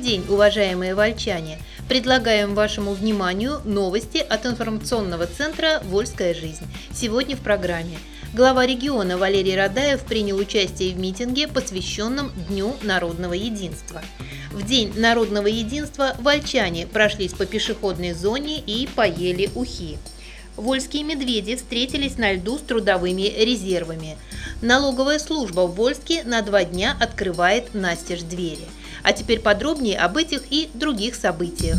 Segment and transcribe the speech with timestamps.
[0.00, 1.58] День, уважаемые вольчане!
[1.86, 6.64] Предлагаем вашему вниманию новости от информационного центра «Вольская жизнь».
[6.94, 7.98] Сегодня в программе.
[8.32, 14.00] Глава региона Валерий Радаев принял участие в митинге, посвященном Дню народного единства.
[14.52, 19.98] В День народного единства вольчане прошлись по пешеходной зоне и поели ухи.
[20.56, 24.16] Вольские медведи встретились на льду с трудовыми резервами.
[24.62, 28.66] Налоговая служба в Вольске на два дня открывает настежь двери.
[29.02, 31.78] А теперь подробнее об этих и других событиях.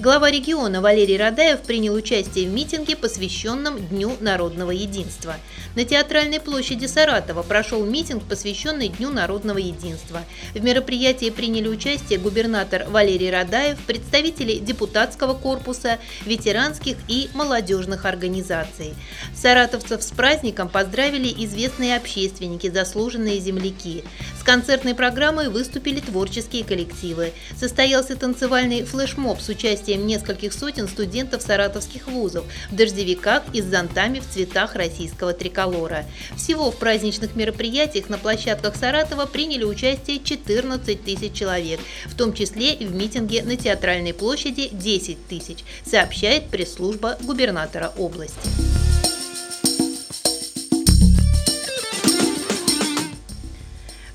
[0.00, 5.34] Глава региона Валерий Радаев принял участие в митинге, посвященном Дню народного единства.
[5.76, 10.22] На Театральной площади Саратова прошел митинг, посвященный Дню народного единства.
[10.54, 18.94] В мероприятии приняли участие губернатор Валерий Радаев, представители депутатского корпуса, ветеранских и молодежных организаций.
[19.36, 24.04] Саратовцев с праздником поздравили известные общественники, заслуженные земляки.
[24.40, 27.34] С концертной программой выступили творческие коллективы.
[27.54, 33.64] Состоялся танцевальный флешмоб с участием участием нескольких сотен студентов саратовских вузов в дождевиках и с
[33.64, 36.04] зонтами в цветах российского триколора.
[36.36, 42.74] Всего в праздничных мероприятиях на площадках Саратова приняли участие 14 тысяч человек, в том числе
[42.74, 48.50] и в митинге на Театральной площади 10 тысяч, сообщает пресс-служба губернатора области.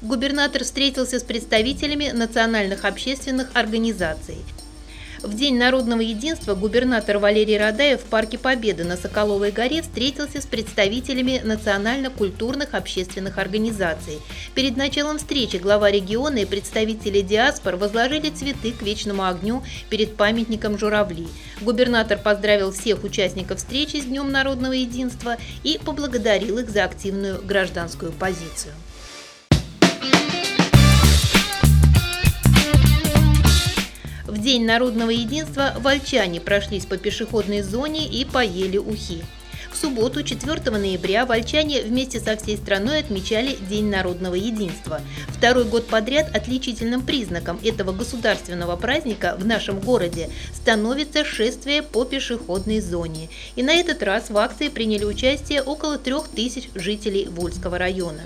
[0.01, 4.37] губернатор встретился с представителями национальных общественных организаций.
[5.25, 10.45] В День народного единства губернатор Валерий Радаев в Парке Победы на Соколовой горе встретился с
[10.45, 14.19] представителями национально-культурных общественных организаций.
[14.53, 20.77] Перед началом встречи глава региона и представители диаспор возложили цветы к вечному огню перед памятником
[20.77, 21.27] журавли.
[21.59, 28.11] Губернатор поздравил всех участников встречи с Днем народного единства и поблагодарил их за активную гражданскую
[28.11, 28.73] позицию.
[34.37, 39.23] День народного единства вольчане прошлись по пешеходной зоне и поели ухи.
[39.71, 44.99] В субботу, 4 ноября, вольчане вместе со всей страной отмечали День народного единства.
[45.29, 52.81] Второй год подряд отличительным признаком этого государственного праздника в нашем городе становится шествие по пешеходной
[52.81, 53.29] зоне.
[53.55, 58.21] И на этот раз в акции приняли участие около трех тысяч жителей Вольского района.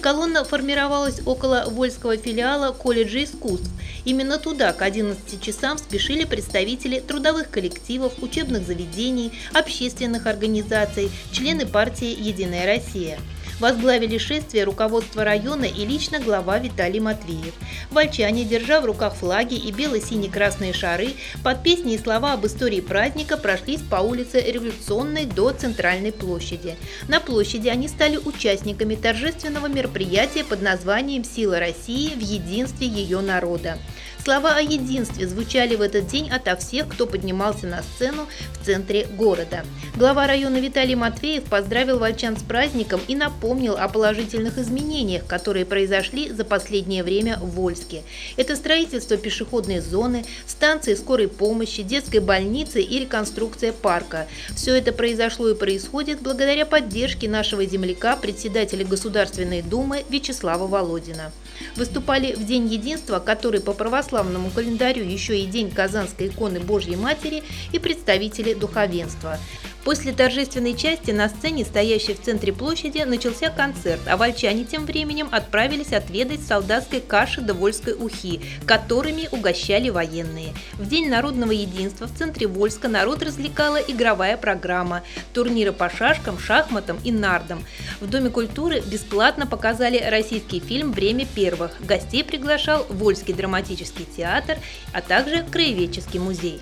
[0.00, 3.70] Колонна формировалась около Вольского филиала колледжа искусств.
[4.04, 12.16] Именно туда к 11 часам спешили представители трудовых коллективов, учебных заведений, общественных организаций, члены партии
[12.18, 13.18] «Единая Россия»
[13.60, 17.54] возглавили шествие руководство района и лично глава Виталий Матвеев.
[17.90, 23.36] Вольчане, держа в руках флаги и бело-сине-красные шары, под песни и слова об истории праздника
[23.36, 26.76] прошлись по улице Революционной до Центральной площади.
[27.08, 33.78] На площади они стали участниками торжественного мероприятия под названием «Сила России в единстве ее народа».
[34.24, 38.26] Слова о единстве звучали в этот день ото всех, кто поднимался на сцену
[38.60, 39.64] в центре города.
[39.96, 46.30] Глава района Виталий Матвеев поздравил вольчан с праздником и напомнил о положительных изменениях, которые произошли
[46.30, 48.02] за последнее время в Вольске.
[48.36, 54.26] Это строительство пешеходной зоны, станции скорой помощи, детской больницы и реконструкция парка.
[54.54, 61.32] Все это произошло и происходит благодаря поддержке нашего земляка, председателя Государственной Думы Вячеслава Володина.
[61.76, 63.72] Выступали в День единства, который по
[64.08, 67.42] православному календарю еще и День Казанской иконы Божьей Матери
[67.72, 69.38] и представители духовенства.
[69.88, 75.30] После торжественной части на сцене, стоящей в центре площади, начался концерт, а вольчане тем временем
[75.32, 80.52] отправились отведать солдатской каши до вольской ухи, которыми угощали военные.
[80.74, 86.98] В День народного единства в центре Вольска народ развлекала игровая программа, турниры по шашкам, шахматам
[87.02, 87.64] и нардам.
[88.02, 91.80] В Доме культуры бесплатно показали российский фильм «Время первых».
[91.80, 94.58] Гостей приглашал Вольский драматический театр,
[94.92, 96.60] а также Краеведческий музей.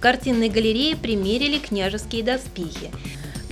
[0.00, 2.90] Картинной галерее примерили княжеские доспехи.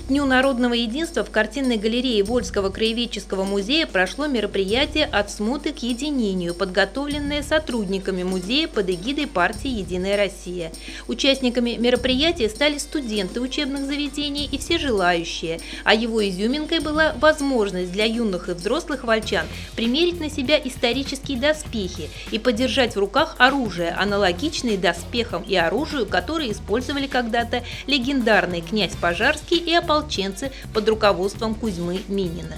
[0.06, 6.54] Дню народного единства в картинной галерее Вольского краеведческого музея прошло мероприятие «От смуты к единению»,
[6.54, 10.72] подготовленное сотрудниками музея под эгидой партии «Единая Россия».
[11.08, 18.04] Участниками мероприятия стали студенты учебных заведений и все желающие, а его изюминкой была возможность для
[18.04, 24.76] юных и взрослых вольчан примерить на себя исторические доспехи и подержать в руках оружие, аналогичное
[24.76, 32.02] доспехам и оружию, которые использовали когда-то легендарный князь Пожарский и ополченцы ополченцы под руководством Кузьмы
[32.08, 32.56] Минина.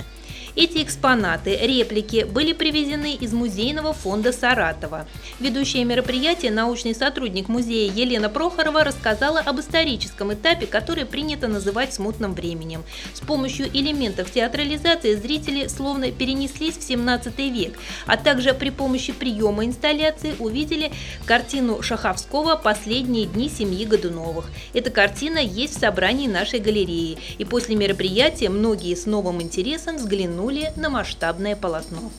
[0.57, 5.07] Эти экспонаты, реплики, были привезены из музейного фонда Саратова.
[5.39, 12.33] Ведущая мероприятие, научный сотрудник музея Елена Прохорова рассказала об историческом этапе, который принято называть смутным
[12.33, 12.85] временем.
[13.13, 19.67] С помощью элементов театрализации зрители словно перенеслись в 17 век, а также при помощи приема
[19.67, 20.91] инсталляции увидели
[21.27, 24.49] картину Шаховского «Последние дни семьи Годуновых».
[24.73, 30.46] Эта картина есть в собрании нашей галереи, и после мероприятия многие с новым интересом взглянули
[30.77, 32.13] на масштабное полотно.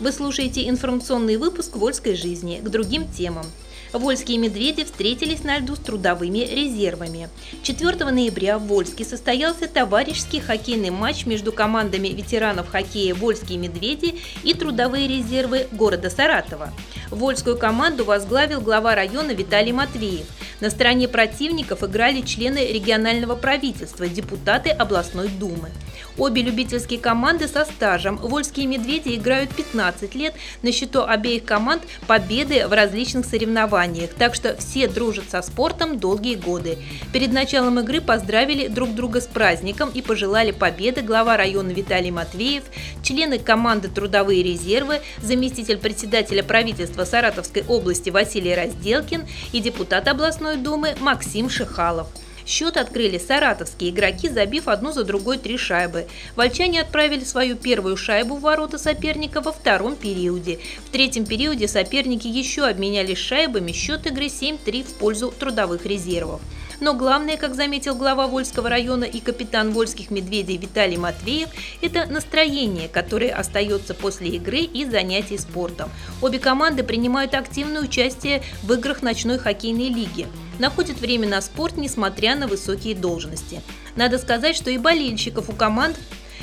[0.00, 3.46] Вы слушаете информационный выпуск «Вольской жизни» к другим темам.
[3.92, 7.28] Вольские медведи встретились на льду с трудовыми резервами.
[7.62, 14.54] 4 ноября в Вольске состоялся товарищеский хоккейный матч между командами ветеранов хоккея «Вольские медведи» и
[14.54, 16.72] трудовые резервы города Саратова.
[17.10, 20.26] Вольскую команду возглавил глава района Виталий Матвеев.
[20.60, 25.70] На стороне противников играли члены регионального правительства, депутаты областной думы.
[26.18, 28.16] Обе любительские команды со стажем.
[28.16, 30.34] Вольские медведи играют 15 лет.
[30.62, 34.10] На счету обеих команд победы в различных соревнованиях.
[34.14, 36.78] Так что все дружат со спортом долгие годы.
[37.12, 42.64] Перед началом игры поздравили друг друга с праздником и пожелали победы глава района Виталий Матвеев,
[43.04, 50.96] члены команды «Трудовые резервы», заместитель председателя правительства Саратовской области Василий Разделкин и депутат областной думы
[51.00, 52.08] Максим Шихалов.
[52.48, 56.06] Счет открыли саратовские игроки, забив одну за другой три шайбы.
[56.34, 60.58] Вольчане отправили свою первую шайбу в ворота соперника во втором периоде.
[60.86, 66.40] В третьем периоде соперники еще обменялись шайбами, счет игры 7-3 в пользу трудовых резервов.
[66.80, 71.50] Но главное, как заметил глава Вольского района и капитан Вольских медведей Виталий Матвеев,
[71.82, 75.90] это настроение, которое остается после игры и занятий спортом.
[76.22, 80.26] Обе команды принимают активное участие в играх ночной хоккейной лиги
[80.58, 83.62] находят время на спорт, несмотря на высокие должности.
[83.96, 85.96] Надо сказать, что и болельщиков у команд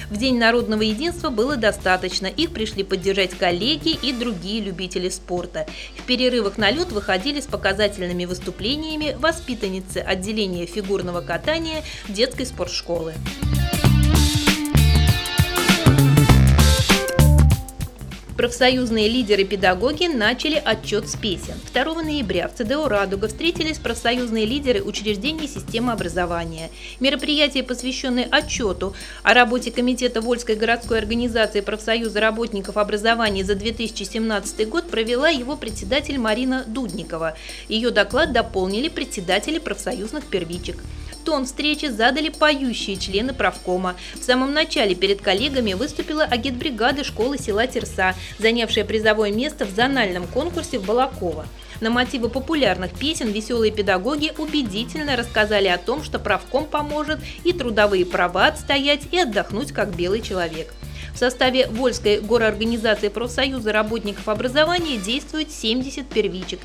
[0.09, 2.27] в День народного единства было достаточно.
[2.27, 5.65] Их пришли поддержать коллеги и другие любители спорта.
[5.97, 13.13] В перерывах на лед выходили с показательными выступлениями воспитанницы отделения фигурного катания детской спортшколы.
[18.37, 21.53] Профсоюзные лидеры-педагоги начали отчет с песен.
[21.73, 26.69] 2 ноября в ЦДО «Радуга» встретились профсоюзные лидеры учреждений системы образования.
[26.99, 28.93] Мероприятие, посвященное отчету
[29.23, 36.17] о работе Комитета Вольской городской организации профсоюза работников образования за 2017 год, провела его председатель
[36.17, 37.37] Марина Дудникова.
[37.69, 40.83] Ее доклад дополнили председатели профсоюзных первичек.
[41.25, 43.95] Тон встречи задали поющие члены правкома.
[44.13, 50.27] В самом начале перед коллегами выступила агитбригада школы села Терса, занявшая призовое место в зональном
[50.27, 51.47] конкурсе в Балаково.
[51.81, 58.05] На мотивы популярных песен веселые педагоги убедительно рассказали о том, что правком поможет и трудовые
[58.05, 60.73] права отстоять, и отдохнуть как белый человек.
[61.15, 66.59] В составе Вольской гороорганизации профсоюза работников образования действует 70 первичек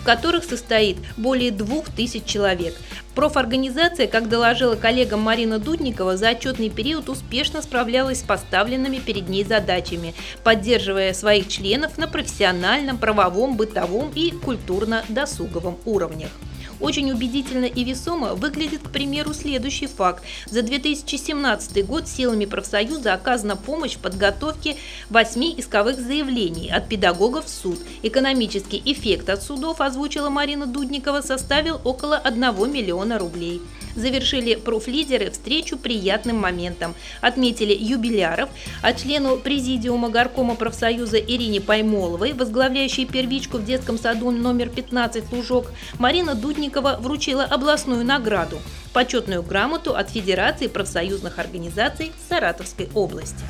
[0.00, 2.74] в которых состоит более 2000 человек.
[3.14, 9.44] Профорганизация, как доложила коллегам Марина Дудникова, за отчетный период успешно справлялась с поставленными перед ней
[9.44, 16.30] задачами, поддерживая своих членов на профессиональном, правовом, бытовом и культурно-досуговом уровнях.
[16.80, 20.24] Очень убедительно и весомо выглядит, к примеру, следующий факт.
[20.46, 24.76] За 2017 год силами профсоюза оказана помощь в подготовке
[25.10, 27.78] восьми исковых заявлений от педагогов в суд.
[28.02, 33.60] Экономический эффект от судов, озвучила Марина Дудникова, составил около 1 миллиона рублей
[33.94, 36.94] завершили профлидеры встречу приятным моментом.
[37.20, 38.50] Отметили юбиляров,
[38.82, 45.72] а члену президиума горкома профсоюза Ирине Паймоловой, возглавляющей первичку в детском саду номер 15 «Лужок»,
[45.98, 48.60] Марина Дудникова вручила областную награду–
[48.92, 53.44] почетную грамоту от Федерации профсоюзных организаций Саратовской области.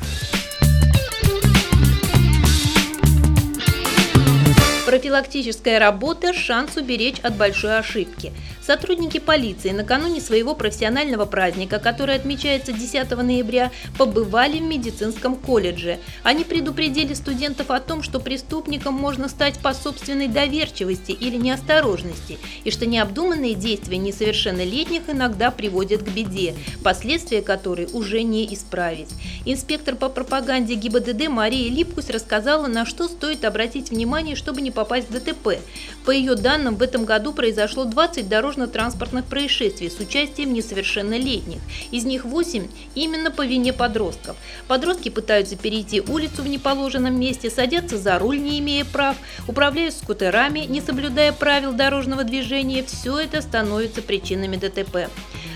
[4.91, 8.33] Профилактическая работа– шанс уберечь от большой ошибки.
[8.61, 15.99] Сотрудники полиции накануне своего профессионального праздника, который отмечается 10 ноября, побывали в медицинском колледже.
[16.23, 22.69] Они предупредили студентов о том, что преступником можно стать по собственной доверчивости или неосторожности, и
[22.69, 29.09] что необдуманные действия несовершеннолетних иногда приводят к беде, последствия которой уже не исправить.
[29.45, 35.09] Инспектор по пропаганде ГИБДД Мария Липкусь рассказала, на что стоит обратить внимание, чтобы не попасть
[35.09, 35.59] в ДТП.
[36.05, 41.59] По ее данным, в этом году произошло 20 дорожных дорожно-транспортных происшествий с участием несовершеннолетних.
[41.91, 44.35] Из них 8 именно по вине подростков.
[44.67, 49.15] Подростки пытаются перейти улицу в неположенном месте, садятся за руль, не имея прав,
[49.47, 52.83] управляют скутерами, не соблюдая правил дорожного движения.
[52.83, 55.09] Все это становится причинами ДТП.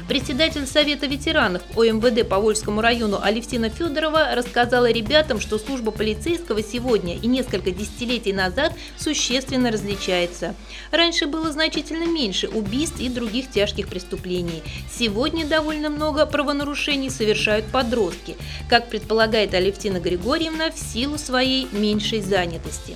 [0.08, 7.16] Председатель Совета ветеранов ОМВД по Вольскому району Алевтина Федорова рассказала ребятам, что служба полицейского сегодня
[7.16, 10.54] и несколько десятилетий назад существенно различается.
[10.92, 14.62] Раньше было значительно меньше убийств и других тяжких преступлений.
[14.92, 18.36] Сегодня довольно много правонарушений совершают подростки,
[18.70, 22.96] как предполагает Алевтина Григорьевна, в силу своей меньшей занятости.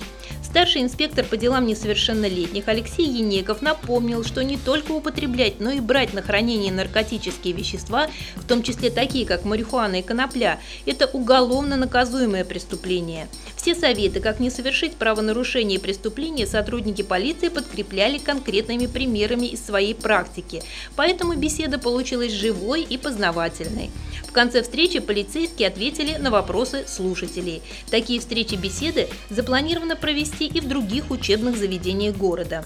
[0.50, 6.12] Старший инспектор по делам несовершеннолетних Алексей Енеков напомнил, что не только употреблять, но и брать
[6.12, 12.44] на хранение наркотические вещества, в том числе такие, как марихуана и конопля, это уголовно наказуемое
[12.44, 13.28] преступление.
[13.60, 19.94] Все советы, как не совершить правонарушение и преступления, сотрудники полиции подкрепляли конкретными примерами из своей
[19.94, 20.62] практики.
[20.96, 23.90] Поэтому беседа получилась живой и познавательной.
[24.26, 27.60] В конце встречи полицейские ответили на вопросы слушателей.
[27.90, 32.64] Такие встречи-беседы запланировано провести и в других учебных заведениях города.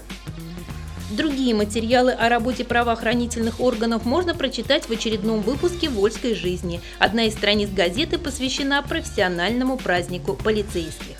[1.11, 6.81] Другие материалы о работе правоохранительных органов можно прочитать в очередном выпуске «Вольской жизни».
[6.97, 11.17] Одна из страниц газеты посвящена профессиональному празднику полицейских.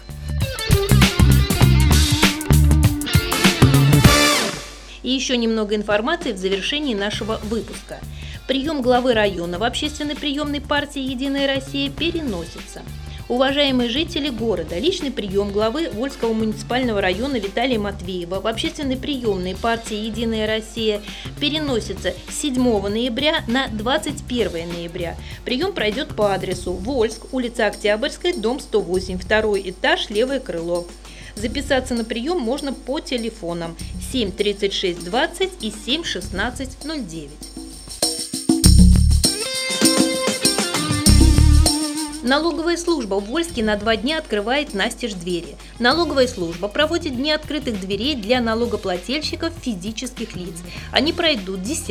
[5.04, 8.00] И еще немного информации в завершении нашего выпуска.
[8.48, 12.82] Прием главы района в общественной приемной партии «Единая Россия» переносится–
[13.28, 19.96] Уважаемые жители города, личный прием главы Вольского муниципального района Виталия Матвеева в общественной приемной партии
[19.96, 21.02] «Единая Россия»
[21.40, 22.54] переносится с 7
[22.88, 25.18] ноября на 21 ноября.
[25.44, 30.86] Прием пройдет по адресу Вольск, улица Октябрьская, дом 108, второй этаж, левое крыло.
[31.36, 33.76] Записаться на прием можно по телефонам
[34.12, 37.55] 7 36 20 и 7 16 09.
[42.26, 45.58] Налоговая служба в Вольске на два дня открывает настежь двери.
[45.78, 50.56] Налоговая служба проводит дни открытых дверей для налогоплательщиков физических лиц.
[50.92, 51.88] Они пройдут 10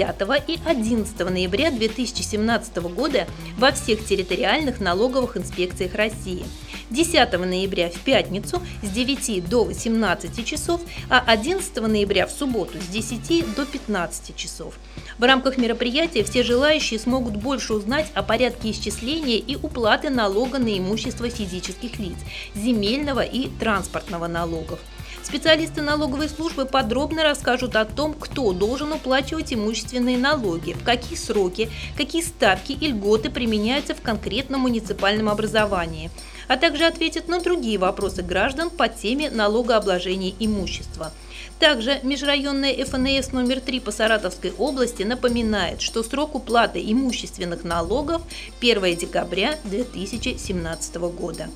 [0.49, 6.45] и 11 ноября 2017 года во всех территориальных налоговых инспекциях России.
[6.91, 12.87] 10 ноября в пятницу с 9 до 18 часов, а 11 ноября в субботу с
[12.87, 14.75] 10 до 15 часов.
[15.19, 20.77] В рамках мероприятия все желающие смогут больше узнать о порядке исчисления и уплаты налога на
[20.79, 22.17] имущество физических лиц,
[22.55, 24.81] земельного и транспортного налогов.
[25.25, 31.71] Специалисты налоговой службы подробно расскажут о том, кто должен уплачивать имущественные налоги, в какие сроки,
[31.97, 36.11] какие ставки и льготы применяются в конкретном муниципальном образовании,
[36.49, 41.13] а также ответят на другие вопросы граждан по теме налогообложения имущества–
[41.59, 48.23] также межрайонная ФНС номер 3 по Саратовской области напоминает, что срок уплаты имущественных налогов
[48.61, 51.49] 1 декабря 2017 года.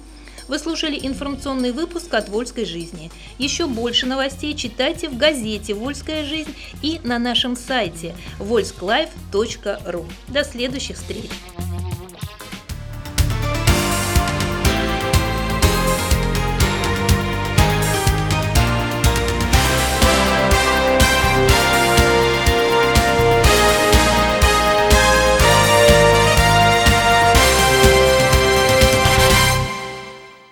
[0.47, 3.11] Вы слушали информационный выпуск от «Вольской жизни».
[3.37, 10.07] Еще больше новостей читайте в газете «Вольская жизнь» и на нашем сайте volsklife.ru.
[10.29, 11.29] До следующих встреч!